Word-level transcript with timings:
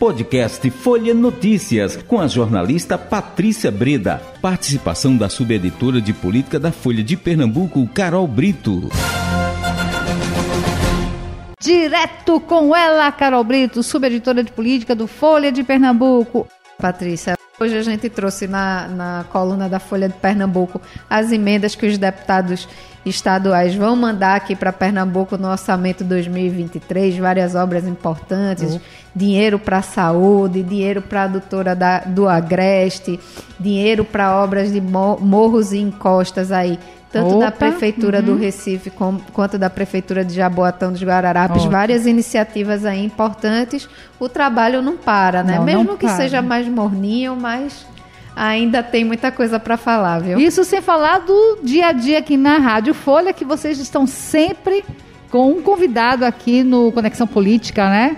Podcast 0.00 0.70
Folha 0.70 1.12
Notícias, 1.12 1.94
com 1.94 2.18
a 2.18 2.26
jornalista 2.26 2.96
Patrícia 2.96 3.70
Breda. 3.70 4.18
Participação 4.40 5.14
da 5.14 5.28
subeditora 5.28 6.00
de 6.00 6.14
política 6.14 6.58
da 6.58 6.72
Folha 6.72 7.04
de 7.04 7.18
Pernambuco, 7.18 7.86
Carol 7.88 8.26
Brito. 8.26 8.88
Direto 11.60 12.40
com 12.40 12.74
ela, 12.74 13.12
Carol 13.12 13.44
Brito, 13.44 13.82
subeditora 13.82 14.42
de 14.42 14.50
política 14.50 14.94
do 14.94 15.06
Folha 15.06 15.52
de 15.52 15.62
Pernambuco. 15.62 16.48
Patrícia, 16.78 17.34
hoje 17.60 17.76
a 17.76 17.82
gente 17.82 18.08
trouxe 18.08 18.46
na, 18.46 18.88
na 18.88 19.26
coluna 19.30 19.68
da 19.68 19.78
Folha 19.78 20.08
de 20.08 20.14
Pernambuco 20.14 20.80
as 21.10 21.30
emendas 21.30 21.74
que 21.74 21.84
os 21.84 21.98
deputados 21.98 22.66
estaduais 23.04 23.74
vão 23.74 23.96
mandar 23.96 24.36
aqui 24.36 24.54
para 24.54 24.72
Pernambuco 24.72 25.36
no 25.36 25.48
orçamento 25.48 26.04
2023, 26.04 27.16
várias 27.18 27.54
obras 27.54 27.86
importantes, 27.86 28.74
uhum. 28.74 28.80
Dinheiro 29.14 29.58
para 29.58 29.78
a 29.78 29.82
saúde, 29.82 30.62
dinheiro 30.62 31.02
para 31.02 31.22
a 31.22 31.24
adutora 31.24 31.74
da, 31.74 32.00
do 32.00 32.28
Agreste, 32.28 33.18
dinheiro 33.58 34.04
para 34.04 34.42
obras 34.42 34.72
de 34.72 34.80
morros 34.80 35.72
e 35.72 35.78
encostas 35.78 36.52
aí, 36.52 36.78
tanto 37.12 37.36
Opa, 37.36 37.46
da 37.46 37.50
Prefeitura 37.50 38.18
uhum. 38.20 38.24
do 38.24 38.36
Recife 38.36 38.92
quanto 39.32 39.58
da 39.58 39.68
Prefeitura 39.68 40.24
de 40.24 40.34
Jaboatão 40.34 40.92
dos 40.92 41.02
Guararapes, 41.02 41.56
Ótimo. 41.56 41.72
várias 41.72 42.06
iniciativas 42.06 42.84
aí 42.84 43.04
importantes. 43.04 43.88
O 44.18 44.28
trabalho 44.28 44.80
não 44.80 44.96
para, 44.96 45.42
né? 45.42 45.56
Não, 45.56 45.64
Mesmo 45.64 45.84
não 45.84 45.96
que 45.96 46.06
para. 46.06 46.16
seja 46.16 46.40
mais 46.40 46.68
morninho, 46.68 47.34
mas 47.34 47.84
ainda 48.36 48.80
tem 48.80 49.04
muita 49.04 49.32
coisa 49.32 49.58
para 49.58 49.76
falar, 49.76 50.20
viu? 50.20 50.38
Isso 50.38 50.62
sem 50.62 50.80
falar 50.80 51.18
do 51.18 51.58
dia 51.64 51.88
a 51.88 51.92
dia 51.92 52.18
aqui 52.20 52.36
na 52.36 52.58
Rádio 52.58 52.94
Folha, 52.94 53.32
que 53.32 53.44
vocês 53.44 53.80
estão 53.80 54.06
sempre 54.06 54.84
com 55.30 55.50
um 55.50 55.62
convidado 55.62 56.24
aqui 56.24 56.62
no 56.62 56.92
Conexão 56.92 57.26
Política, 57.26 57.88
né? 57.88 58.16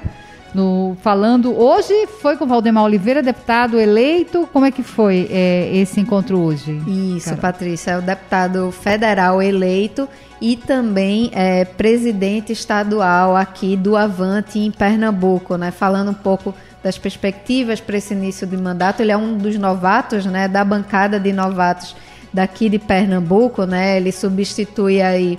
No, 0.54 0.96
falando 1.00 1.58
hoje 1.58 2.06
foi 2.20 2.36
com 2.36 2.46
Valdemar 2.46 2.84
Oliveira, 2.84 3.22
deputado 3.22 3.80
eleito. 3.80 4.46
Como 4.52 4.66
é 4.66 4.70
que 4.70 4.82
foi 4.82 5.28
é, 5.30 5.70
esse 5.74 5.98
encontro 5.98 6.38
hoje? 6.38 6.72
Isso, 6.86 7.30
Carol? 7.30 7.40
Patrícia, 7.40 7.90
é 7.92 7.98
o 7.98 8.02
deputado 8.02 8.70
federal 8.70 9.40
eleito 9.40 10.06
e 10.40 10.56
também 10.56 11.30
é, 11.32 11.64
presidente 11.64 12.52
estadual 12.52 13.34
aqui 13.34 13.76
do 13.76 13.96
Avante 13.96 14.58
em 14.58 14.70
Pernambuco, 14.70 15.56
né? 15.56 15.70
Falando 15.70 16.10
um 16.10 16.14
pouco 16.14 16.54
das 16.82 16.98
perspectivas 16.98 17.80
para 17.80 17.96
esse 17.96 18.12
início 18.12 18.46
de 18.46 18.56
mandato. 18.56 19.00
Ele 19.00 19.12
é 19.12 19.16
um 19.16 19.38
dos 19.38 19.56
novatos, 19.56 20.26
né, 20.26 20.48
da 20.48 20.64
bancada 20.64 21.18
de 21.18 21.32
novatos 21.32 21.94
daqui 22.32 22.68
de 22.68 22.78
Pernambuco, 22.78 23.64
né? 23.64 23.96
Ele 23.96 24.10
substitui 24.10 25.00
aí 25.00 25.38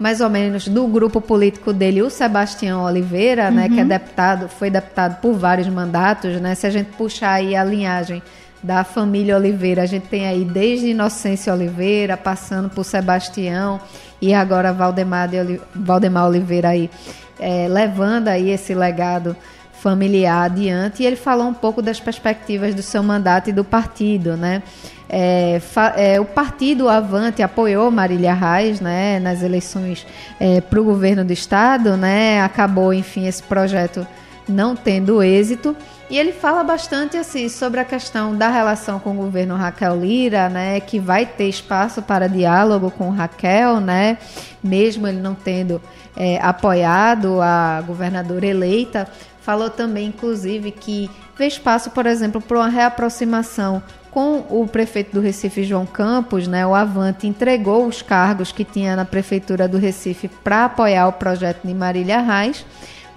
mais 0.00 0.22
ou 0.22 0.30
menos 0.30 0.66
do 0.66 0.86
grupo 0.86 1.20
político 1.20 1.74
dele, 1.74 2.00
o 2.00 2.08
Sebastião 2.08 2.84
Oliveira, 2.84 3.48
uhum. 3.48 3.54
né, 3.54 3.68
que 3.68 3.78
é 3.78 3.82
uhum. 3.82 3.88
deputado, 3.88 4.48
foi 4.48 4.70
deputado 4.70 5.20
por 5.20 5.34
vários 5.34 5.68
mandatos, 5.68 6.40
né? 6.40 6.54
Se 6.54 6.66
a 6.66 6.70
gente 6.70 6.86
puxar 6.92 7.32
aí 7.32 7.54
a 7.54 7.62
linhagem 7.62 8.22
da 8.62 8.82
família 8.82 9.36
Oliveira, 9.36 9.82
a 9.82 9.86
gente 9.86 10.08
tem 10.08 10.26
aí 10.26 10.42
desde 10.42 10.88
Inocência 10.88 11.52
Oliveira, 11.52 12.16
passando 12.16 12.70
por 12.70 12.82
Sebastião 12.82 13.78
e 14.22 14.32
agora 14.32 14.72
Valdemar, 14.72 15.28
de, 15.28 15.60
Valdemar 15.74 16.28
Oliveira 16.28 16.70
aí, 16.70 16.90
é, 17.38 17.68
levando 17.68 18.28
aí 18.28 18.50
esse 18.50 18.74
legado 18.74 19.36
familiar 19.80 20.44
adiante 20.44 21.02
e 21.02 21.06
ele 21.06 21.16
falou 21.16 21.46
um 21.46 21.54
pouco 21.54 21.80
das 21.80 21.98
perspectivas 21.98 22.74
do 22.74 22.82
seu 22.82 23.02
mandato 23.02 23.48
e 23.48 23.52
do 23.52 23.64
partido, 23.64 24.36
né? 24.36 24.62
É, 25.08 25.60
é, 25.96 26.20
o 26.20 26.24
partido 26.24 26.88
Avante 26.88 27.42
apoiou 27.42 27.90
Marília 27.90 28.32
Reis 28.32 28.80
né, 28.80 29.18
nas 29.18 29.42
eleições 29.42 30.06
é, 30.38 30.60
para 30.60 30.80
o 30.80 30.84
governo 30.84 31.24
do 31.24 31.32
estado, 31.32 31.96
né? 31.96 32.40
Acabou, 32.42 32.94
enfim, 32.94 33.26
esse 33.26 33.42
projeto 33.42 34.06
não 34.46 34.76
tendo 34.76 35.22
êxito. 35.22 35.74
E 36.10 36.18
ele 36.18 36.32
fala 36.32 36.62
bastante 36.62 37.16
assim 37.16 37.48
sobre 37.48 37.80
a 37.80 37.84
questão 37.84 38.36
da 38.36 38.48
relação 38.48 38.98
com 38.98 39.12
o 39.12 39.14
governo 39.14 39.54
Raquel 39.54 39.96
Lira, 39.96 40.48
né, 40.48 40.80
que 40.80 40.98
vai 40.98 41.24
ter 41.24 41.48
espaço 41.48 42.02
para 42.02 42.28
diálogo 42.28 42.90
com 42.90 43.10
Raquel, 43.10 43.78
né, 43.80 44.18
mesmo 44.62 45.06
ele 45.06 45.20
não 45.20 45.36
tendo 45.36 45.80
é, 46.16 46.40
apoiado 46.42 47.40
a 47.40 47.80
governadora 47.86 48.44
eleita, 48.44 49.06
Falou 49.50 49.68
também, 49.68 50.06
inclusive, 50.06 50.70
que 50.70 51.10
vê 51.36 51.48
espaço, 51.48 51.90
por 51.90 52.06
exemplo, 52.06 52.40
para 52.40 52.58
uma 52.58 52.68
reaproximação 52.68 53.82
com 54.08 54.44
o 54.48 54.64
prefeito 54.70 55.12
do 55.12 55.20
Recife, 55.20 55.64
João 55.64 55.84
Campos, 55.84 56.46
né, 56.46 56.64
o 56.64 56.72
Avante 56.72 57.26
entregou 57.26 57.84
os 57.84 58.00
cargos 58.00 58.52
que 58.52 58.64
tinha 58.64 58.94
na 58.94 59.04
prefeitura 59.04 59.66
do 59.66 59.76
Recife 59.76 60.28
para 60.28 60.66
apoiar 60.66 61.08
o 61.08 61.14
projeto 61.14 61.66
de 61.66 61.74
Marília 61.74 62.20
Reis, 62.20 62.64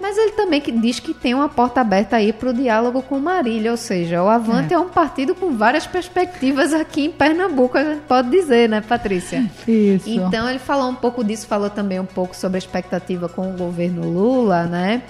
mas 0.00 0.18
ele 0.18 0.32
também 0.32 0.60
diz 0.80 0.98
que 0.98 1.14
tem 1.14 1.34
uma 1.34 1.48
porta 1.48 1.80
aberta 1.80 2.16
aí 2.16 2.32
para 2.32 2.50
o 2.50 2.52
diálogo 2.52 3.00
com 3.00 3.20
Marília, 3.20 3.70
ou 3.70 3.76
seja, 3.76 4.20
o 4.20 4.28
Avante 4.28 4.74
é. 4.74 4.76
é. 4.76 4.78
um 4.80 4.88
partido 4.88 5.36
com 5.36 5.56
várias 5.56 5.86
perspectivas 5.86 6.74
aqui 6.74 7.04
em 7.04 7.12
Pernambuco, 7.12 7.78
a 7.78 7.84
gente 7.84 8.02
pode 8.08 8.28
dizer, 8.28 8.68
né, 8.68 8.80
Patrícia? 8.80 9.48
Isso. 9.68 10.10
Então 10.10 10.50
ele 10.50 10.58
falou 10.58 10.88
um 10.88 10.96
pouco 10.96 11.22
disso, 11.22 11.46
falou 11.46 11.70
também 11.70 12.00
um 12.00 12.04
pouco 12.04 12.34
sobre 12.34 12.56
a 12.56 12.58
expectativa 12.58 13.28
com 13.28 13.50
o 13.50 13.56
governo 13.56 14.10
Lula, 14.10 14.64
né? 14.64 15.00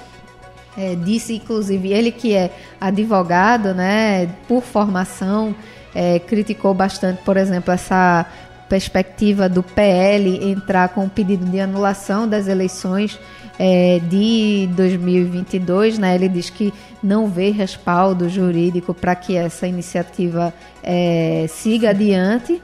É, 0.76 0.94
disse, 0.96 1.34
inclusive, 1.34 1.92
ele 1.92 2.10
que 2.10 2.34
é 2.34 2.50
advogado, 2.80 3.72
né, 3.74 4.28
por 4.48 4.62
formação, 4.62 5.54
é, 5.94 6.18
criticou 6.18 6.74
bastante, 6.74 7.22
por 7.22 7.36
exemplo, 7.36 7.72
essa 7.72 8.26
perspectiva 8.68 9.48
do 9.48 9.62
PL 9.62 10.50
entrar 10.50 10.88
com 10.88 11.04
o 11.04 11.08
pedido 11.08 11.44
de 11.44 11.60
anulação 11.60 12.26
das 12.26 12.48
eleições 12.48 13.18
é, 13.58 14.00
de 14.00 14.68
2022, 14.74 15.98
né? 15.98 16.14
Ele 16.14 16.28
diz 16.28 16.50
que 16.50 16.72
não 17.02 17.28
vê 17.28 17.50
respaldo 17.50 18.28
jurídico 18.28 18.92
para 18.92 19.14
que 19.14 19.36
essa 19.36 19.66
iniciativa 19.66 20.52
é, 20.82 21.46
siga 21.48 21.90
adiante. 21.90 22.60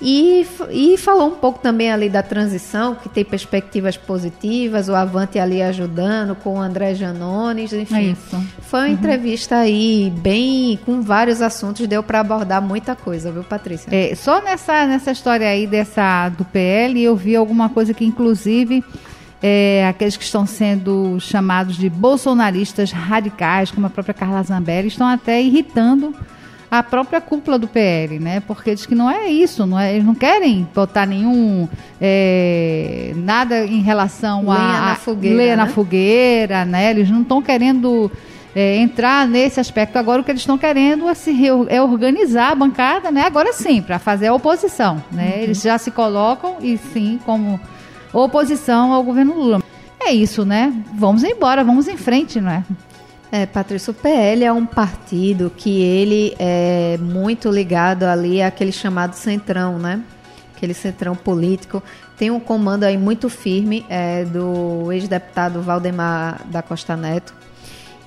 E, 0.00 0.46
e 0.70 0.96
falou 0.96 1.28
um 1.28 1.34
pouco 1.34 1.58
também 1.58 1.90
ali 1.92 2.08
da 2.08 2.22
transição, 2.22 2.94
que 2.94 3.08
tem 3.08 3.22
perspectivas 3.24 3.98
positivas, 3.98 4.88
o 4.88 4.94
Avante 4.94 5.38
ali 5.38 5.60
ajudando 5.60 6.34
com 6.34 6.54
o 6.54 6.58
André 6.58 6.94
Janones, 6.94 7.72
enfim. 7.72 7.94
É 7.94 8.02
isso. 8.04 8.44
Foi 8.62 8.80
uma 8.80 8.86
uhum. 8.86 8.92
entrevista 8.94 9.56
aí 9.56 10.10
bem 10.16 10.78
com 10.86 11.02
vários 11.02 11.42
assuntos, 11.42 11.86
deu 11.86 12.02
para 12.02 12.20
abordar 12.20 12.62
muita 12.62 12.96
coisa, 12.96 13.30
viu, 13.30 13.44
Patrícia? 13.44 13.94
É, 13.94 14.14
só 14.14 14.40
nessa, 14.40 14.86
nessa 14.86 15.10
história 15.10 15.46
aí 15.46 15.66
dessa 15.66 16.30
do 16.30 16.46
PL, 16.46 17.02
eu 17.02 17.14
vi 17.14 17.36
alguma 17.36 17.68
coisa 17.68 17.92
que 17.92 18.04
inclusive 18.04 18.82
é, 19.42 19.86
aqueles 19.86 20.16
que 20.16 20.24
estão 20.24 20.46
sendo 20.46 21.18
chamados 21.20 21.76
de 21.76 21.90
bolsonaristas 21.90 22.90
radicais, 22.90 23.70
como 23.70 23.86
a 23.86 23.90
própria 23.90 24.14
Carla 24.14 24.42
Zambelli, 24.42 24.88
estão 24.88 25.06
até 25.06 25.42
irritando 25.42 26.14
a 26.70 26.82
própria 26.82 27.20
cúpula 27.20 27.58
do 27.58 27.66
PL, 27.66 28.20
né? 28.20 28.40
Porque 28.40 28.74
diz 28.74 28.86
que 28.86 28.94
não 28.94 29.10
é 29.10 29.28
isso, 29.28 29.66
não 29.66 29.78
é, 29.78 29.92
eles 29.92 30.04
não 30.04 30.14
querem 30.14 30.68
botar 30.72 31.04
nenhum 31.04 31.68
é, 32.00 33.12
nada 33.16 33.64
em 33.64 33.82
relação 33.82 34.42
lenha 34.42 34.54
a, 34.54 34.86
na 34.90 34.94
fogueira, 34.96 35.36
né? 35.36 35.56
na 35.56 35.66
fogueira, 35.66 36.64
né? 36.64 36.90
Eles 36.90 37.10
não 37.10 37.22
estão 37.22 37.42
querendo 37.42 38.10
é, 38.54 38.76
entrar 38.76 39.26
nesse 39.26 39.58
aspecto. 39.58 39.96
Agora 39.96 40.20
o 40.20 40.24
que 40.24 40.30
eles 40.30 40.42
estão 40.42 40.56
querendo 40.56 41.08
é, 41.08 41.14
se, 41.14 41.34
é 41.68 41.82
organizar 41.82 42.52
a 42.52 42.54
bancada, 42.54 43.10
né? 43.10 43.24
Agora 43.24 43.52
sim, 43.52 43.82
para 43.82 43.98
fazer 43.98 44.28
a 44.28 44.34
oposição, 44.34 45.02
né? 45.10 45.32
Uhum. 45.34 45.42
Eles 45.42 45.62
já 45.62 45.76
se 45.76 45.90
colocam 45.90 46.58
e 46.60 46.78
sim 46.78 47.18
como 47.24 47.60
oposição 48.12 48.92
ao 48.92 49.02
governo 49.02 49.34
Lula. 49.34 49.62
É 50.00 50.12
isso, 50.12 50.44
né? 50.44 50.72
Vamos 50.94 51.24
embora, 51.24 51.64
vamos 51.64 51.88
em 51.88 51.96
frente, 51.96 52.40
não 52.40 52.50
é? 52.50 52.64
É, 53.32 53.46
Patrícia, 53.46 53.92
o 53.92 53.94
PL 53.94 54.44
é 54.44 54.52
um 54.52 54.66
partido 54.66 55.52
que 55.56 55.80
ele 55.80 56.34
é 56.36 56.98
muito 56.98 57.48
ligado 57.48 58.02
ali 58.02 58.42
àquele 58.42 58.72
chamado 58.72 59.14
centrão, 59.14 59.78
né? 59.78 60.02
Aquele 60.56 60.74
centrão 60.74 61.14
político. 61.14 61.80
Tem 62.16 62.30
um 62.30 62.40
comando 62.40 62.82
aí 62.82 62.98
muito 62.98 63.28
firme 63.28 63.86
é, 63.88 64.24
do 64.24 64.90
ex-deputado 64.90 65.62
Valdemar 65.62 66.44
da 66.46 66.60
Costa 66.60 66.96
Neto. 66.96 67.32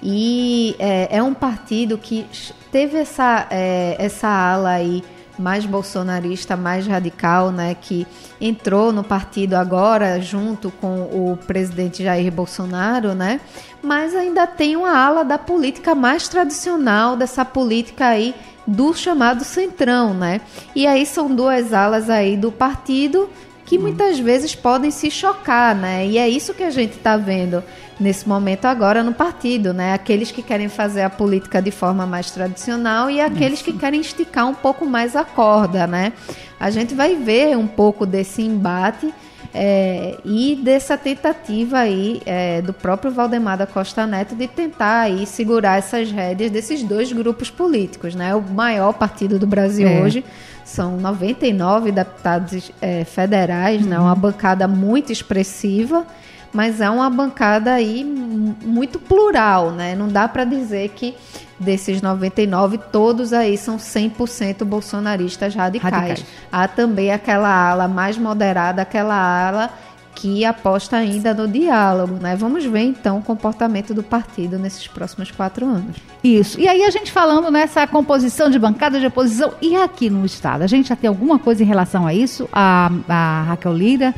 E 0.01 0.75
é, 0.77 1.18
é 1.18 1.24
um 1.24 1.33
partido 1.33 1.97
que 1.97 2.25
teve 2.69 2.97
essa, 2.97 3.47
é, 3.50 3.95
essa 3.97 4.27
ala 4.27 4.71
aí 4.71 5.01
mais 5.38 5.65
bolsonarista, 5.65 6.56
mais 6.56 6.85
radical, 6.85 7.51
né, 7.51 7.75
que 7.80 8.06
entrou 8.39 8.91
no 8.91 9.03
partido 9.03 9.56
agora 9.56 10.21
junto 10.21 10.71
com 10.71 11.01
o 11.01 11.38
presidente 11.47 12.03
Jair 12.03 12.31
Bolsonaro, 12.31 13.13
né? 13.13 13.39
Mas 13.81 14.15
ainda 14.15 14.45
tem 14.45 14.75
uma 14.75 14.95
ala 14.95 15.24
da 15.24 15.38
política 15.38 15.95
mais 15.95 16.27
tradicional 16.27 17.15
dessa 17.15 17.44
política 17.44 18.07
aí 18.07 18.35
do 18.65 18.94
chamado 18.94 19.44
centrão, 19.44 20.13
né? 20.13 20.41
E 20.75 20.88
aí 20.88 21.06
são 21.06 21.33
duas 21.33 21.74
alas 21.74 22.09
aí 22.09 22.38
do 22.38 22.51
partido 22.51 23.30
que 23.65 23.77
muitas 23.77 24.19
vezes 24.19 24.53
podem 24.53 24.91
se 24.91 25.09
chocar, 25.09 25.75
né? 25.75 26.06
E 26.06 26.18
é 26.18 26.27
isso 26.30 26.53
que 26.53 26.63
a 26.63 26.69
gente 26.69 26.97
está 26.97 27.18
vendo 27.18 27.63
nesse 28.03 28.27
momento 28.27 28.65
agora 28.65 29.01
no 29.01 29.13
partido, 29.13 29.73
né? 29.73 29.94
Aqueles 29.94 30.29
que 30.29 30.44
querem 30.44 30.67
fazer 30.67 31.03
a 31.03 31.09
política 31.09 31.61
de 31.61 31.71
forma 31.71 32.05
mais 32.05 32.29
tradicional 32.29 33.09
e 33.09 33.21
aqueles 33.21 33.61
isso. 33.61 33.63
que 33.63 33.73
querem 33.73 34.01
esticar 34.01 34.45
um 34.45 34.53
pouco 34.53 34.85
mais 34.85 35.15
a 35.15 35.23
corda, 35.23 35.88
né? 35.88 36.11
A 36.59 36.69
gente 36.69 36.94
vai 36.94 37.15
ver 37.15 37.57
um 37.57 37.65
pouco 37.65 38.05
desse 38.05 38.41
embate 38.41 39.11
é, 39.53 40.17
e 40.25 40.59
dessa 40.61 40.97
tentativa 40.97 41.77
aí 41.79 42.21
é, 42.25 42.61
do 42.61 42.73
próprio 42.73 43.11
Valdemar 43.11 43.57
da 43.57 43.67
Costa 43.67 44.06
Neto 44.06 44.35
de 44.35 44.47
tentar 44.47 45.01
aí 45.01 45.25
segurar 45.25 45.77
essas 45.77 46.11
rédeas 46.11 46.51
desses 46.51 46.83
dois 46.83 47.11
grupos 47.11 47.49
políticos, 47.49 48.15
né? 48.15 48.35
O 48.35 48.41
maior 48.41 48.94
partido 48.94 49.39
do 49.39 49.47
Brasil 49.47 49.88
é. 49.88 50.01
hoje 50.01 50.25
são 50.65 50.97
99 50.97 51.91
deputados 51.91 52.71
é, 52.81 53.06
federais, 53.06 53.81
uhum. 53.81 53.89
né? 53.89 53.99
Uma 53.99 54.15
bancada 54.15 54.67
muito 54.67 55.11
expressiva 55.11 56.06
mas 56.53 56.79
é 56.79 56.89
uma 56.89 57.09
bancada 57.09 57.73
aí 57.73 58.03
muito 58.03 59.00
plural, 59.00 59.71
né? 59.71 59.95
Não 59.95 60.07
dá 60.07 60.27
para 60.27 60.45
dizer 60.45 60.89
que 60.89 61.15
desses 61.59 62.01
99 62.01 62.77
todos 62.91 63.33
aí 63.33 63.57
são 63.57 63.77
100% 63.77 64.63
bolsonaristas 64.63 65.55
radicais. 65.55 65.94
radicais. 65.94 66.25
Há 66.51 66.67
também 66.67 67.11
aquela 67.11 67.50
ala 67.50 67.88
mais 67.88 68.17
moderada, 68.17 68.81
aquela 68.81 69.15
ala 69.15 69.71
que 70.15 70.45
aposta 70.45 70.97
ainda 70.97 71.33
no 71.33 71.47
diálogo, 71.47 72.17
né? 72.21 72.35
Vamos 72.35 72.63
ver 72.65 72.81
então 72.81 73.17
o 73.17 73.21
comportamento 73.23 73.95
do 73.95 74.03
partido 74.03 74.59
nesses 74.59 74.88
próximos 74.88 75.31
quatro 75.31 75.65
anos. 75.65 75.97
Isso. 76.23 76.59
E 76.59 76.67
aí 76.67 76.83
a 76.83 76.91
gente 76.91 77.11
falando 77.11 77.49
nessa 77.49 77.88
composição 77.88 78.49
de 78.49 78.59
bancada 78.59 78.99
de 78.99 79.07
oposição 79.07 79.53
e 79.59 79.75
aqui 79.75 80.11
no 80.11 80.23
estado, 80.23 80.61
a 80.61 80.67
gente 80.67 80.89
já 80.89 80.95
tem 80.95 81.07
alguma 81.07 81.39
coisa 81.39 81.63
em 81.63 81.65
relação 81.65 82.06
a 82.06 82.13
isso? 82.13 82.47
A, 82.53 82.91
a 83.09 83.44
Raquel 83.47 83.73
Lira 83.73 84.13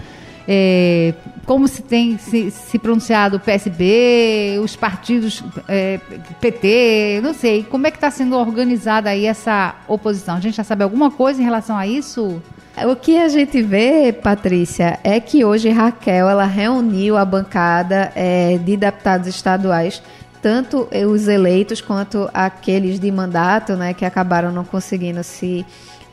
é, 0.48 1.14
como 1.46 1.68
se 1.68 1.82
tem 1.82 2.18
se, 2.18 2.52
se, 2.52 2.78
pronunciado 2.78 3.38
o 3.38 3.40
PSB, 3.40 4.60
os 4.64 4.76
partidos 4.76 5.44
é, 5.68 6.00
PT, 6.40 7.22
não 7.24 7.34
sei, 7.34 7.64
como 7.64 7.88
é 7.88 7.92
que 7.92 7.98
está 7.98 8.12
sendo 8.12 8.38
organizada 8.38 9.10
aí 9.10 9.26
essa 9.26 9.76
oposição? 9.88 10.36
A 10.36 10.40
gente 10.40 10.56
já 10.56 10.64
sabe 10.64 10.84
alguma 10.84 11.10
coisa 11.10 11.42
em 11.42 11.46
relação 11.46 11.78
a 11.78 11.88
isso? 11.88 12.42
O 12.84 12.96
que 12.96 13.18
a 13.18 13.30
gente 13.30 13.62
vê, 13.62 14.12
Patrícia, 14.12 15.00
é 15.04 15.20
que 15.20 15.46
hoje 15.46 15.70
Raquel 15.70 16.28
ela 16.28 16.46
reuniu 16.46 17.16
a 17.16 17.24
bancada 17.24 18.12
é, 18.14 18.58
de 18.58 18.76
deputados 18.76 19.28
estaduais, 19.28 20.04
tanto 20.42 20.88
os 21.10 21.28
eleitos 21.28 21.80
quanto 21.80 22.30
aqueles 22.34 23.00
de 23.00 23.10
mandato, 23.10 23.76
né, 23.76 23.94
que 23.94 24.04
acabaram 24.04 24.52
não 24.52 24.66
conseguindo 24.66 25.24
se 25.24 25.66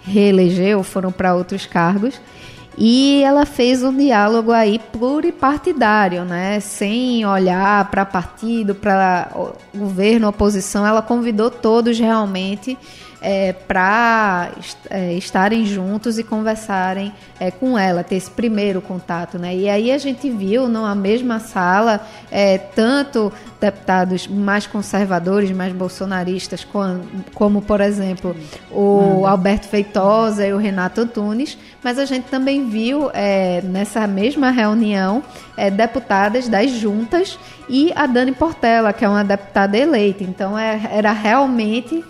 reeleger 0.04 0.76
ou 0.76 0.82
foram 0.82 1.10
para 1.10 1.34
outros 1.34 1.66
cargos. 1.66 2.20
E 2.76 3.22
ela 3.22 3.44
fez 3.44 3.82
um 3.82 3.94
diálogo 3.94 4.50
aí 4.50 4.78
pluripartidário, 4.78 6.24
né? 6.24 6.58
Sem 6.60 7.24
olhar 7.26 7.90
para 7.90 8.04
partido, 8.04 8.74
para 8.74 9.30
governo, 9.74 10.28
oposição. 10.28 10.86
Ela 10.86 11.02
convidou 11.02 11.50
todos 11.50 11.98
realmente 11.98 12.78
é, 13.22 13.52
para 13.52 14.50
é, 14.90 15.12
estarem 15.14 15.64
juntos 15.64 16.18
e 16.18 16.24
conversarem 16.24 17.14
é, 17.38 17.50
com 17.52 17.78
ela, 17.78 18.02
ter 18.02 18.16
esse 18.16 18.30
primeiro 18.30 18.82
contato, 18.82 19.38
né? 19.38 19.54
E 19.54 19.68
aí 19.68 19.92
a 19.92 19.98
gente 19.98 20.28
viu 20.28 20.68
numa 20.68 20.94
mesma 20.94 21.38
sala 21.38 22.00
é, 22.30 22.58
tanto 22.58 23.32
deputados 23.60 24.26
mais 24.26 24.66
conservadores, 24.66 25.52
mais 25.52 25.72
bolsonaristas, 25.72 26.64
como, 26.64 27.00
como 27.32 27.62
por 27.62 27.80
exemplo 27.80 28.34
o 28.72 29.24
Alberto 29.24 29.68
Feitosa 29.68 30.44
e 30.44 30.52
o 30.52 30.58
Renato 30.58 31.02
Antunes, 31.02 31.56
mas 31.82 31.98
a 31.98 32.04
gente 32.04 32.24
também 32.24 32.68
viu 32.68 33.10
é, 33.12 33.60
nessa 33.62 34.06
mesma 34.06 34.50
reunião 34.50 35.22
é, 35.56 35.70
deputadas 35.70 36.48
das 36.48 36.70
juntas 36.70 37.38
e 37.68 37.92
a 37.96 38.06
Dani 38.06 38.32
Portela, 38.32 38.92
que 38.92 39.04
é 39.04 39.08
uma 39.08 39.24
deputada 39.24 39.76
eleita. 39.76 40.22
Então 40.22 40.56
é, 40.56 40.80
era 40.92 41.12
realmente 41.12 42.04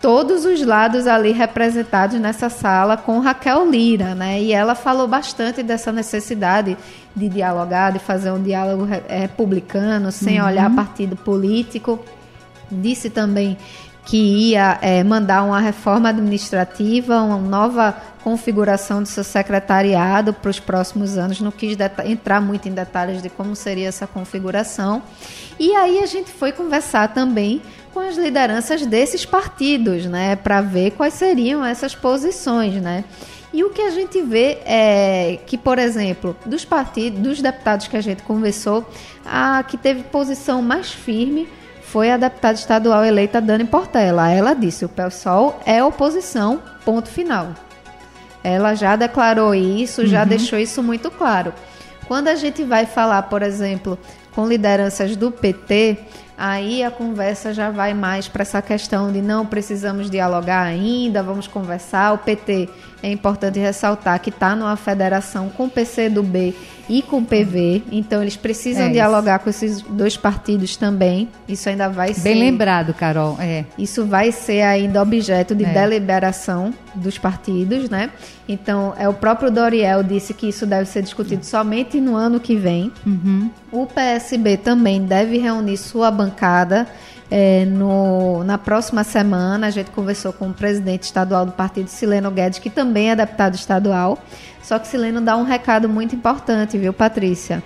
todos 0.00 0.44
os 0.44 0.62
lados 0.62 1.06
ali 1.06 1.30
representados 1.30 2.18
nessa 2.18 2.48
sala 2.48 2.96
com 2.96 3.20
Raquel 3.20 3.70
Lira, 3.70 4.14
né? 4.14 4.40
E 4.40 4.52
ela 4.52 4.74
falou 4.74 5.06
bastante 5.06 5.62
dessa 5.62 5.92
necessidade 5.92 6.76
de 7.14 7.28
dialogar, 7.28 7.92
de 7.92 8.00
fazer 8.00 8.32
um 8.32 8.42
diálogo 8.42 8.88
republicano, 9.08 10.10
sem 10.10 10.40
uhum. 10.40 10.46
olhar 10.46 10.74
partido 10.74 11.14
político. 11.14 12.04
Disse 12.70 13.10
também 13.10 13.56
que 14.04 14.16
ia 14.50 14.78
é, 14.82 15.02
mandar 15.04 15.44
uma 15.44 15.60
reforma 15.60 16.08
administrativa, 16.08 17.22
uma 17.22 17.38
nova 17.38 17.96
configuração 18.22 19.02
do 19.02 19.08
seu 19.08 19.24
secretariado 19.24 20.32
para 20.32 20.50
os 20.50 20.58
próximos 20.58 21.16
anos. 21.16 21.40
Não 21.40 21.50
quis 21.50 21.76
entrar 22.04 22.40
muito 22.40 22.68
em 22.68 22.72
detalhes 22.72 23.22
de 23.22 23.28
como 23.28 23.54
seria 23.54 23.88
essa 23.88 24.06
configuração. 24.06 25.02
E 25.58 25.74
aí 25.76 26.00
a 26.00 26.06
gente 26.06 26.30
foi 26.30 26.52
conversar 26.52 27.12
também 27.14 27.62
com 27.92 28.00
as 28.00 28.16
lideranças 28.16 28.86
desses 28.86 29.24
partidos, 29.24 30.06
né, 30.06 30.34
para 30.34 30.60
ver 30.60 30.92
quais 30.92 31.14
seriam 31.14 31.64
essas 31.64 31.94
posições, 31.94 32.74
né. 32.74 33.04
E 33.52 33.62
o 33.62 33.70
que 33.70 33.82
a 33.82 33.90
gente 33.90 34.22
vê 34.22 34.58
é 34.64 35.38
que, 35.46 35.58
por 35.58 35.78
exemplo, 35.78 36.34
dos 36.46 36.64
partidos, 36.64 37.20
dos 37.20 37.42
deputados 37.42 37.86
que 37.86 37.96
a 37.96 38.00
gente 38.00 38.22
conversou, 38.22 38.88
a 39.26 39.62
que 39.62 39.76
teve 39.76 40.04
posição 40.04 40.62
mais 40.62 40.90
firme 40.90 41.46
foi 41.82 42.10
a 42.10 42.16
deputada 42.16 42.54
estadual 42.54 43.04
eleita 43.04 43.40
Dani 43.40 43.64
Portela. 43.64 44.30
Ela 44.30 44.54
disse: 44.54 44.84
o 44.84 44.88
PSOL 44.88 45.60
é 45.66 45.82
oposição, 45.82 46.62
ponto 46.84 47.08
final. 47.08 47.48
Ela 48.42 48.74
já 48.74 48.96
declarou 48.96 49.54
isso, 49.54 50.06
já 50.06 50.22
uhum. 50.22 50.28
deixou 50.28 50.58
isso 50.58 50.82
muito 50.82 51.10
claro. 51.10 51.52
Quando 52.08 52.28
a 52.28 52.34
gente 52.34 52.64
vai 52.64 52.86
falar, 52.86 53.22
por 53.24 53.42
exemplo, 53.42 53.98
com 54.34 54.46
lideranças 54.46 55.14
do 55.16 55.30
PT, 55.30 55.98
aí 56.36 56.82
a 56.82 56.90
conversa 56.90 57.54
já 57.54 57.70
vai 57.70 57.94
mais 57.94 58.26
para 58.26 58.42
essa 58.42 58.60
questão 58.60 59.12
de 59.12 59.22
não 59.22 59.46
precisamos 59.46 60.10
dialogar 60.10 60.62
ainda, 60.62 61.22
vamos 61.22 61.46
conversar. 61.46 62.12
O 62.14 62.18
PT 62.18 62.68
é 63.02 63.10
importante 63.10 63.58
ressaltar 63.58 64.20
que 64.20 64.30
está 64.30 64.54
numa 64.54 64.76
federação 64.76 65.48
com 65.48 65.64
o 65.64 65.70
PCdoB 65.70 66.54
e 66.88 67.02
com 67.02 67.18
o 67.18 67.24
PV, 67.24 67.82
então 67.90 68.20
eles 68.20 68.36
precisam 68.36 68.86
é 68.86 68.88
dialogar 68.90 69.38
com 69.38 69.48
esses 69.48 69.80
dois 69.80 70.16
partidos 70.16 70.76
também. 70.76 71.28
Isso 71.48 71.68
ainda 71.68 71.88
vai 71.88 72.12
ser. 72.12 72.20
Bem 72.22 72.38
lembrado, 72.38 72.92
Carol. 72.92 73.36
É. 73.40 73.64
Isso 73.78 74.04
vai 74.04 74.30
ser 74.30 74.62
ainda 74.62 75.00
objeto 75.00 75.54
de 75.54 75.64
é. 75.64 75.72
deliberação 75.72 76.72
dos 76.94 77.18
partidos, 77.18 77.88
né? 77.88 78.10
Então, 78.48 78.94
é 78.98 79.08
o 79.08 79.14
próprio 79.14 79.50
Doriel 79.50 80.02
disse 80.02 80.34
que 80.34 80.48
isso 80.48 80.66
deve 80.66 80.86
ser 80.86 81.02
discutido 81.02 81.44
somente 81.46 82.00
no 82.00 82.14
ano 82.14 82.38
que 82.38 82.56
vem. 82.56 82.92
Uhum. 83.06 83.50
O 83.70 83.86
PSB 83.86 84.56
também 84.58 85.02
deve 85.04 85.38
reunir 85.38 85.76
sua 85.76 86.10
bancada 86.10 86.86
é, 87.34 87.64
no, 87.64 88.44
na 88.44 88.58
próxima 88.58 89.02
semana, 89.02 89.68
a 89.68 89.70
gente 89.70 89.90
conversou 89.90 90.34
com 90.34 90.50
o 90.50 90.52
presidente 90.52 91.04
estadual 91.04 91.46
do 91.46 91.52
partido, 91.52 91.88
Sileno 91.88 92.30
Guedes, 92.30 92.58
que 92.58 92.68
também 92.68 93.10
é 93.10 93.16
deputado 93.16 93.54
estadual. 93.54 94.18
Só 94.62 94.78
que 94.78 94.86
Sileno 94.86 95.18
dá 95.18 95.34
um 95.38 95.42
recado 95.42 95.88
muito 95.88 96.14
importante, 96.14 96.76
viu, 96.76 96.92
Patrícia? 96.92 97.62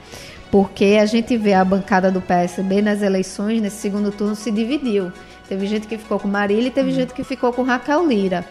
Porque 0.52 0.98
a 1.02 1.04
gente 1.04 1.36
vê 1.36 1.52
a 1.52 1.64
bancada 1.64 2.12
do 2.12 2.20
PSB 2.20 2.80
nas 2.80 3.02
eleições, 3.02 3.60
nesse 3.60 3.78
segundo 3.78 4.12
turno, 4.12 4.36
se 4.36 4.52
dividiu. 4.52 5.10
Teve 5.48 5.66
gente 5.66 5.88
que 5.88 5.98
ficou 5.98 6.20
com 6.20 6.28
Marília 6.28 6.68
e 6.68 6.70
teve 6.70 6.92
hum. 6.92 6.94
gente 6.94 7.12
que 7.12 7.24
ficou 7.24 7.52
com 7.52 7.64
Raquel 7.64 8.06
Lira. 8.06 8.44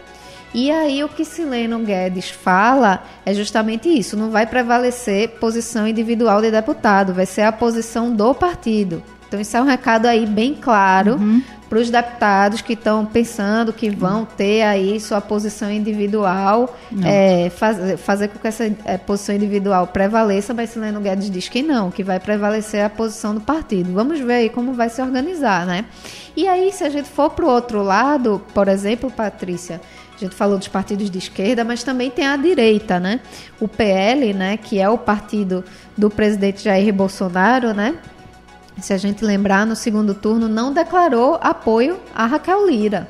E 0.52 0.70
aí 0.70 1.02
o 1.02 1.08
que 1.08 1.24
Sileno 1.24 1.78
Guedes 1.78 2.28
fala 2.28 3.02
é 3.24 3.32
justamente 3.32 3.88
isso, 3.88 4.18
não 4.18 4.30
vai 4.30 4.46
prevalecer 4.46 5.30
posição 5.40 5.88
individual 5.88 6.42
de 6.42 6.50
deputado, 6.50 7.14
vai 7.14 7.24
ser 7.24 7.42
a 7.42 7.52
posição 7.52 8.14
do 8.14 8.34
partido. 8.34 9.02
Então, 9.26 9.40
isso 9.40 9.56
é 9.56 9.60
um 9.60 9.64
recado 9.64 10.06
aí 10.06 10.24
bem 10.24 10.54
claro 10.54 11.14
uhum. 11.14 11.42
para 11.68 11.78
os 11.78 11.90
deputados 11.90 12.60
que 12.60 12.74
estão 12.74 13.04
pensando 13.04 13.72
que 13.72 13.90
vão 13.90 14.24
ter 14.24 14.62
aí 14.62 15.00
sua 15.00 15.20
posição 15.20 15.70
individual, 15.70 16.76
é, 17.04 17.50
faz, 17.50 18.00
fazer 18.00 18.28
com 18.28 18.38
que 18.38 18.46
essa 18.46 18.64
é, 18.84 18.96
posição 18.96 19.34
individual 19.34 19.88
prevaleça, 19.88 20.54
mas 20.54 20.70
Sileno 20.70 21.00
Guedes 21.00 21.28
diz 21.28 21.48
que 21.48 21.60
não, 21.60 21.90
que 21.90 22.04
vai 22.04 22.20
prevalecer 22.20 22.84
a 22.84 22.88
posição 22.88 23.34
do 23.34 23.40
partido. 23.40 23.92
Vamos 23.92 24.20
ver 24.20 24.34
aí 24.34 24.48
como 24.48 24.72
vai 24.72 24.88
se 24.88 25.02
organizar, 25.02 25.66
né? 25.66 25.86
E 26.36 26.46
aí, 26.46 26.70
se 26.70 26.84
a 26.84 26.88
gente 26.88 27.08
for 27.08 27.30
para 27.30 27.46
o 27.46 27.48
outro 27.48 27.82
lado, 27.82 28.40
por 28.54 28.68
exemplo, 28.68 29.10
Patrícia, 29.10 29.80
a 30.14 30.18
gente 30.18 30.34
falou 30.34 30.56
dos 30.56 30.68
partidos 30.68 31.10
de 31.10 31.18
esquerda, 31.18 31.64
mas 31.64 31.82
também 31.82 32.10
tem 32.10 32.26
a 32.26 32.36
direita, 32.36 32.98
né? 33.00 33.20
O 33.60 33.66
PL, 33.66 34.32
né, 34.32 34.56
que 34.56 34.78
é 34.78 34.88
o 34.88 34.96
partido 34.96 35.64
do 35.96 36.08
presidente 36.08 36.64
Jair 36.64 36.92
Bolsonaro, 36.92 37.74
né? 37.74 37.96
Se 38.80 38.92
a 38.92 38.98
gente 38.98 39.24
lembrar, 39.24 39.66
no 39.66 39.76
segundo 39.76 40.14
turno 40.14 40.48
não 40.48 40.72
declarou 40.72 41.38
apoio 41.40 41.98
a 42.14 42.26
Raquel 42.26 42.68
Lira. 42.68 43.08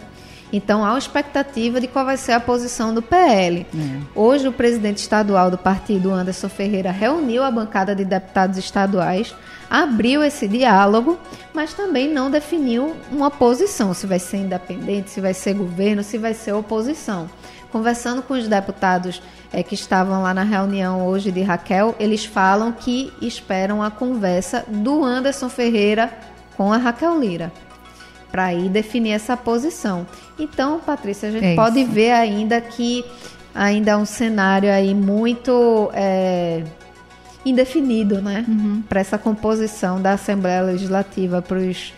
Então 0.53 0.85
há 0.85 0.91
uma 0.91 0.99
expectativa 0.99 1.81
de 1.81 1.89
qual 1.89 2.05
vai 2.05 2.17
ser 2.17 2.33
a 2.33 2.41
posição 2.41 2.95
do 2.95 3.03
PL. 3.03 3.67
É. 3.75 4.01
Hoje 4.15 4.47
o 4.47 4.53
presidente 4.53 4.99
estadual 4.99 5.51
do 5.51 5.59
partido, 5.59 6.13
Anderson 6.13 6.49
Ferreira, 6.49 6.91
reuniu 6.91 7.43
a 7.43 7.51
bancada 7.51 7.95
de 7.95 8.05
deputados 8.05 8.57
estaduais, 8.57 9.35
abriu 9.69 10.23
esse 10.23 10.47
diálogo, 10.47 11.19
mas 11.53 11.75
também 11.75 12.09
não 12.13 12.31
definiu 12.31 12.95
uma 13.11 13.31
posição, 13.31 13.93
se 13.93 14.07
vai 14.07 14.19
ser 14.19 14.39
independente, 14.39 15.11
se 15.11 15.21
vai 15.21 15.35
ser 15.35 15.55
governo, 15.55 16.03
se 16.05 16.17
vai 16.17 16.33
ser 16.33 16.53
oposição. 16.53 17.29
Conversando 17.77 18.23
com 18.23 18.33
os 18.33 18.49
deputados 18.49 19.21
é, 19.53 19.63
que 19.63 19.75
estavam 19.75 20.23
lá 20.23 20.33
na 20.33 20.45
reunião 20.45 21.07
hoje 21.07 21.31
de 21.31 21.43
Raquel, 21.43 21.95
eles 22.01 22.25
falam 22.25 22.73
que 22.73 23.13
esperam 23.21 23.83
a 23.83 23.91
conversa 23.91 24.65
do 24.67 25.05
Anderson 25.05 25.51
Ferreira 25.51 26.11
com 26.57 26.73
a 26.73 26.79
Raquel 26.79 27.21
Lira 27.21 27.53
para 28.33 28.55
ir 28.55 28.71
definir 28.71 29.11
essa 29.11 29.37
posição. 29.37 30.07
Então, 30.39 30.81
Patrícia, 30.81 31.29
a 31.29 31.33
gente 31.33 31.49
é 31.49 31.55
pode 31.55 31.85
ver 31.85 32.13
ainda 32.13 32.63
que 32.63 33.05
ainda 33.55 33.91
é 33.91 33.97
um 33.97 34.07
cenário 34.07 34.73
aí 34.73 34.95
muito 34.95 35.91
é, 35.93 36.65
indefinido, 37.45 38.23
né? 38.23 38.43
Uhum. 38.49 38.83
Para 38.89 39.01
essa 39.01 39.19
composição 39.19 40.01
da 40.01 40.13
Assembleia 40.13 40.63
Legislativa 40.63 41.43
para 41.43 41.59
os 41.59 41.93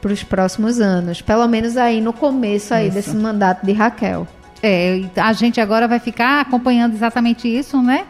para 0.00 0.14
os 0.14 0.22
próximos 0.22 0.80
anos, 0.80 1.20
pelo 1.20 1.46
menos 1.46 1.76
aí 1.76 2.00
no 2.00 2.10
começo 2.10 2.72
aí 2.72 2.88
desse 2.88 3.14
mandato 3.14 3.66
de 3.66 3.72
Raquel. 3.72 4.26
É, 4.62 5.02
a 5.16 5.32
gente 5.32 5.60
agora 5.60 5.88
vai 5.88 5.98
ficar 5.98 6.40
acompanhando 6.40 6.94
exatamente 6.94 7.48
isso, 7.48 7.80
né? 7.82 8.06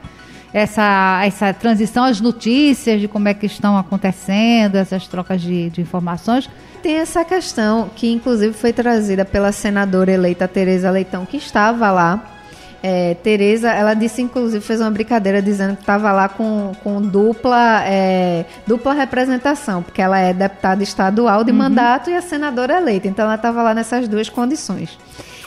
Essa, 0.53 1.23
essa 1.25 1.55
transição, 1.55 2.05
as 2.05 2.21
notícias 2.21 3.01
de 3.01 3.07
como 3.07 3.29
é 3.29 3.35
que 3.35 3.47
estão 3.47 3.79
acontecendo, 3.79 4.77
essas 4.77 5.07
trocas 5.07 5.41
de, 5.41 5.71
de 5.71 5.81
informações. 5.81 6.51
Tem 6.83 6.97
essa 6.97 7.25
questão 7.25 7.89
que, 7.95 8.11
inclusive, 8.11 8.53
foi 8.53 8.73
trazida 8.73 9.25
pela 9.25 9.53
senadora 9.53 10.11
eleita 10.11 10.49
Tereza 10.49 10.91
Leitão, 10.91 11.25
que 11.25 11.37
estava 11.37 11.91
lá 11.93 12.41
é, 12.83 13.15
Tereza, 13.15 13.71
ela 13.71 13.93
disse, 13.93 14.23
inclusive, 14.23 14.65
fez 14.65 14.81
uma 14.81 14.91
brincadeira 14.91 15.43
dizendo 15.43 15.77
que 15.77 15.83
estava 15.83 16.11
lá 16.13 16.29
com, 16.29 16.73
com 16.83 17.01
dupla, 17.01 17.83
é, 17.85 18.47
dupla 18.67 18.95
representação, 18.95 19.83
porque 19.83 20.01
ela 20.01 20.19
é 20.19 20.33
deputada 20.33 20.83
estadual 20.83 21.45
de 21.45 21.51
uhum. 21.51 21.59
mandato 21.59 22.09
e 22.11 22.15
a 22.15 22.23
senadora 22.23 22.79
eleita. 22.79 23.07
Então 23.07 23.27
ela 23.27 23.35
estava 23.35 23.63
lá 23.63 23.75
nessas 23.75 24.09
duas 24.09 24.29
condições. 24.29 24.99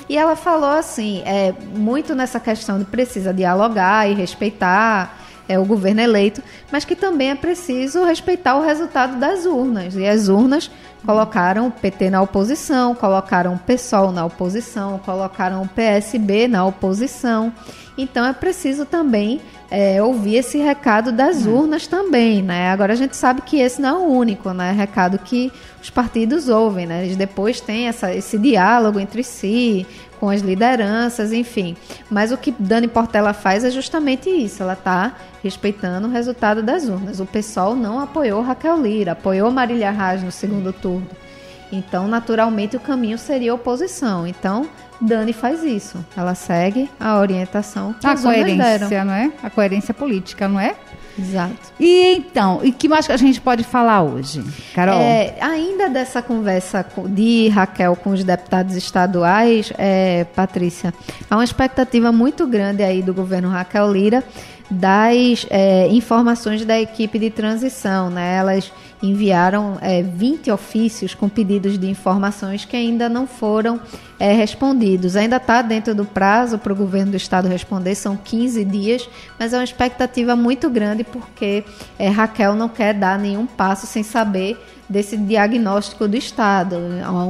E 0.09 0.17
ela 0.17 0.35
falou 0.35 0.69
assim, 0.69 1.21
é, 1.25 1.53
muito 1.75 2.13
nessa 2.13 2.39
questão 2.39 2.77
de 2.77 2.85
precisa 2.85 3.33
dialogar 3.33 4.09
e 4.09 4.13
respeitar 4.13 5.22
é, 5.47 5.59
o 5.59 5.65
governo 5.65 6.01
eleito, 6.01 6.41
mas 6.71 6.85
que 6.85 6.95
também 6.95 7.31
é 7.31 7.35
preciso 7.35 8.03
respeitar 8.03 8.55
o 8.55 8.61
resultado 8.61 9.19
das 9.19 9.45
urnas. 9.45 9.95
E 9.95 10.05
as 10.05 10.27
urnas 10.27 10.69
colocaram 11.05 11.67
o 11.67 11.71
PT 11.71 12.09
na 12.09 12.21
oposição, 12.21 12.95
colocaram 12.95 13.53
o 13.55 13.59
PSOL 13.59 14.11
na 14.11 14.25
oposição, 14.25 14.99
colocaram 14.99 15.61
o 15.61 15.67
PSB 15.67 16.47
na 16.47 16.65
oposição. 16.65 17.53
Então 17.97 18.25
é 18.25 18.33
preciso 18.33 18.85
também 18.85 19.39
é, 19.69 20.01
ouvir 20.01 20.35
esse 20.35 20.57
recado 20.57 21.11
das 21.11 21.45
uhum. 21.45 21.61
urnas 21.61 21.87
também, 21.87 22.41
né? 22.41 22.69
Agora 22.69 22.93
a 22.93 22.95
gente 22.95 23.15
sabe 23.15 23.41
que 23.41 23.59
esse 23.59 23.81
não 23.81 23.89
é 23.89 23.93
o 23.93 24.11
único, 24.11 24.51
né? 24.51 24.71
Recado 24.71 25.19
que 25.19 25.51
os 25.81 25.89
partidos 25.89 26.47
ouvem, 26.49 26.85
né? 26.85 27.03
Eles 27.05 27.15
depois 27.15 27.59
têm 27.59 27.87
essa, 27.87 28.13
esse 28.13 28.37
diálogo 28.37 28.99
entre 28.99 29.23
si, 29.23 29.85
com 30.23 30.29
as 30.29 30.39
lideranças, 30.39 31.33
enfim. 31.33 31.75
Mas 32.09 32.31
o 32.31 32.37
que 32.37 32.55
Dani 32.57 32.87
Portela 32.87 33.33
faz 33.33 33.65
é 33.65 33.69
justamente 33.69 34.29
isso. 34.29 34.63
Ela 34.63 34.71
está 34.71 35.17
respeitando 35.43 36.07
o 36.07 36.09
resultado 36.09 36.63
das 36.63 36.87
urnas. 36.87 37.19
O 37.19 37.25
pessoal 37.25 37.75
não 37.75 37.99
apoiou 37.99 38.41
Raquel 38.41 38.81
Lira, 38.81 39.11
apoiou 39.11 39.51
Marília 39.51 39.91
Reis 39.91 40.23
no 40.23 40.31
segundo 40.31 40.71
turno. 40.71 41.09
Então, 41.73 42.07
naturalmente, 42.07 42.77
o 42.77 42.79
caminho 42.79 43.17
seria 43.17 43.53
oposição. 43.53 44.25
Então, 44.25 44.65
Dani 45.01 45.33
faz 45.33 45.61
isso. 45.61 45.97
Ela 46.15 46.35
segue 46.35 46.89
a 46.97 47.19
orientação 47.19 47.91
que 47.91 48.07
a 48.07 48.15
coerência, 48.15 49.03
não 49.03 49.13
é? 49.13 49.29
A 49.43 49.49
coerência 49.49 49.93
política, 49.93 50.47
não 50.47 50.57
é? 50.57 50.73
Exato. 51.17 51.73
E 51.79 52.15
então, 52.15 52.59
e 52.63 52.71
que 52.71 52.87
mais 52.87 53.05
que 53.05 53.11
a 53.11 53.17
gente 53.17 53.39
pode 53.39 53.63
falar 53.63 54.01
hoje, 54.01 54.43
Carol? 54.73 54.95
É, 54.95 55.35
ainda 55.39 55.89
dessa 55.89 56.21
conversa 56.21 56.85
de 57.09 57.49
Raquel 57.49 57.95
com 57.95 58.11
os 58.11 58.23
deputados 58.23 58.75
estaduais, 58.75 59.71
é, 59.77 60.25
Patrícia, 60.35 60.93
há 61.29 61.35
uma 61.35 61.43
expectativa 61.43 62.11
muito 62.11 62.47
grande 62.47 62.81
aí 62.81 63.01
do 63.01 63.13
governo 63.13 63.49
Raquel 63.49 63.91
Lira 63.91 64.23
das 64.73 65.45
é, 65.49 65.87
informações 65.89 66.65
da 66.65 66.79
equipe 66.79 67.19
de 67.19 67.29
transição, 67.29 68.09
né? 68.09 68.35
Elas 68.35 68.71
enviaram 69.01 69.77
é, 69.81 70.01
20 70.01 70.49
ofícios 70.49 71.13
com 71.13 71.27
pedidos 71.27 71.77
de 71.77 71.89
informações 71.89 72.63
que 72.63 72.75
ainda 72.75 73.09
não 73.09 73.27
foram 73.27 73.79
é, 74.17 74.31
respondidos. 74.31 75.15
Ainda 75.15 75.35
está 75.35 75.61
dentro 75.61 75.93
do 75.93 76.05
prazo 76.05 76.57
para 76.57 76.71
o 76.71 76.75
governo 76.75 77.11
do 77.11 77.17
estado 77.17 77.47
responder, 77.47 77.95
são 77.95 78.15
15 78.15 78.63
dias, 78.63 79.09
mas 79.37 79.53
é 79.53 79.57
uma 79.57 79.63
expectativa 79.63 80.35
muito 80.35 80.69
grande 80.69 81.03
porque 81.03 81.65
é, 81.99 82.07
Raquel 82.07 82.55
não 82.55 82.69
quer 82.69 82.93
dar 82.93 83.19
nenhum 83.19 83.45
passo 83.45 83.85
sem 83.85 84.03
saber 84.03 84.57
desse 84.87 85.17
diagnóstico 85.17 86.07
do 86.07 86.15
estado, 86.15 86.77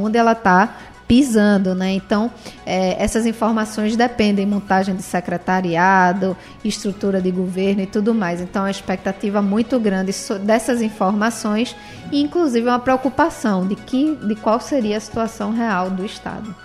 onde 0.01 0.17
ela 0.17 0.33
está 0.33 0.75
pisando, 1.07 1.75
né? 1.75 1.93
Então, 1.93 2.31
é, 2.65 3.01
essas 3.01 3.25
informações 3.25 3.95
dependem 3.95 4.45
montagem 4.45 4.95
de 4.95 5.03
secretariado, 5.03 6.35
estrutura 6.63 7.21
de 7.21 7.31
governo 7.31 7.81
e 7.81 7.85
tudo 7.85 8.13
mais. 8.13 8.41
Então, 8.41 8.63
a 8.63 8.71
expectativa 8.71 9.41
muito 9.41 9.79
grande 9.79 10.13
dessas 10.41 10.81
informações 10.81 11.75
e, 12.11 12.21
inclusive, 12.21 12.67
uma 12.67 12.79
preocupação 12.79 13.67
de 13.67 13.75
que, 13.75 14.15
de 14.15 14.35
qual 14.35 14.59
seria 14.59 14.97
a 14.97 14.99
situação 14.99 15.51
real 15.51 15.89
do 15.89 16.05
Estado. 16.05 16.55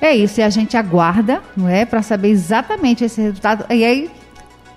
É 0.00 0.14
isso, 0.14 0.40
e 0.40 0.42
a 0.42 0.48
gente 0.48 0.76
aguarda, 0.76 1.42
não 1.54 1.68
é, 1.68 1.84
para 1.84 2.00
saber 2.00 2.28
exatamente 2.28 3.04
esse 3.04 3.20
resultado. 3.20 3.66
E 3.68 3.84
aí 3.84 4.10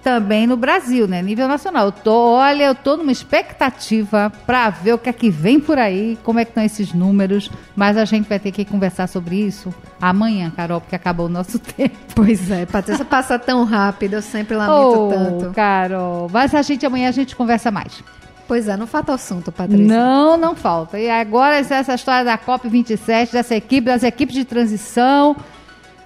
também 0.03 0.45
no 0.45 0.57
Brasil, 0.57 1.07
né? 1.07 1.21
Nível 1.21 1.47
nacional. 1.47 1.85
Eu 1.85 1.91
tô, 1.91 2.33
olha, 2.33 2.65
eu 2.65 2.75
tô 2.75 2.97
numa 2.97 3.11
expectativa 3.11 4.31
para 4.45 4.69
ver 4.69 4.93
o 4.93 4.97
que 4.97 5.09
é 5.09 5.13
que 5.13 5.29
vem 5.29 5.59
por 5.59 5.79
aí, 5.79 6.17
como 6.23 6.39
é 6.39 6.45
que 6.45 6.51
estão 6.51 6.63
esses 6.63 6.93
números, 6.93 7.49
mas 7.75 7.95
a 7.95 8.03
gente 8.03 8.27
vai 8.27 8.37
ter 8.37 8.51
que 8.51 8.65
conversar 8.65 9.07
sobre 9.07 9.37
isso 9.37 9.73
amanhã, 10.01 10.51
Carol, 10.53 10.81
porque 10.81 10.95
acabou 10.95 11.27
o 11.27 11.29
nosso 11.29 11.57
tempo. 11.57 11.95
Pois 12.13 12.51
é, 12.51 12.65
Patrícia 12.65 13.05
passa 13.05 13.39
tão 13.39 13.63
rápido, 13.63 14.15
eu 14.15 14.21
sempre 14.21 14.55
lamento 14.55 14.99
oh, 14.99 15.09
tanto. 15.09 15.53
Carol, 15.53 16.29
mas 16.31 16.53
a 16.53 16.61
gente 16.61 16.85
amanhã 16.85 17.07
a 17.07 17.13
gente 17.13 17.35
conversa 17.35 17.71
mais. 17.71 18.03
Pois 18.45 18.67
é, 18.67 18.75
não 18.75 18.85
falta 18.85 19.13
assunto, 19.13 19.51
Patrícia. 19.53 19.85
Não, 19.85 20.35
não 20.35 20.53
falta. 20.53 20.99
E 20.99 21.09
agora 21.09 21.55
essa 21.55 21.95
história 21.95 22.25
da 22.25 22.37
COP27, 22.37 23.31
dessa 23.31 23.55
equipe, 23.55 23.85
das 23.87 24.03
equipes 24.03 24.35
de 24.35 24.43
transição, 24.43 25.35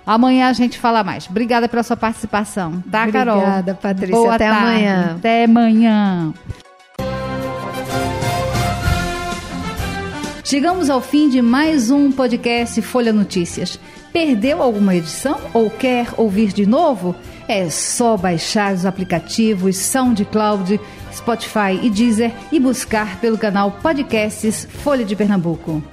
Amanhã 0.08 0.48
a 0.48 0.54
gente 0.54 0.80
fala 0.80 1.04
mais. 1.04 1.28
Obrigada 1.30 1.68
pela 1.68 1.84
sua 1.84 1.98
participação, 1.98 2.82
tá, 2.90 3.02
Obrigada, 3.02 3.12
Carol? 3.12 3.38
Obrigada, 3.40 3.76
Patrícia. 3.76 4.16
Boa 4.16 4.36
Até 4.36 4.50
tarde. 4.50 4.66
amanhã. 4.66 5.16
Até 5.18 5.44
amanhã. 5.44 6.34
Chegamos 10.46 10.90
ao 10.90 11.02
fim 11.02 11.28
de 11.28 11.42
mais 11.42 11.92
um 11.92 12.10
podcast 12.10 12.82
Folha 12.82 13.12
Notícias. 13.12 13.78
Perdeu 14.14 14.64
alguma 14.64 14.96
edição 14.96 15.42
ou 15.54 15.70
quer 15.70 16.08
ouvir 16.16 16.54
de 16.54 16.66
novo? 16.66 17.14
É 17.46 17.70
só 17.70 18.16
baixar 18.16 18.74
os 18.74 18.86
aplicativos 18.86 19.76
SoundCloud, 19.76 20.80
Spotify 21.14 21.78
e 21.84 21.90
Deezer 21.90 22.32
e 22.50 22.62
buscar 22.62 23.20
pelo 23.20 23.38
canal 23.38 23.72
Podcasts 23.72 24.66
Folha 24.72 25.04
de 25.04 25.18
Pernambuco. 25.18 25.84